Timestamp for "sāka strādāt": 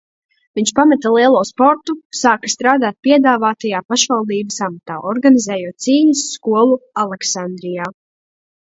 2.21-2.97